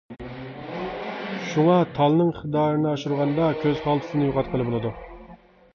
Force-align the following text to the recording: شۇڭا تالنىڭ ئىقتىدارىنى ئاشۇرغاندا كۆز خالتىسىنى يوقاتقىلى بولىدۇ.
شۇڭا 1.49 1.75
تالنىڭ 1.97 2.33
ئىقتىدارىنى 2.33 2.91
ئاشۇرغاندا 2.93 3.53
كۆز 3.65 3.79
خالتىسىنى 3.87 4.31
يوقاتقىلى 4.33 4.69
بولىدۇ. 4.71 4.99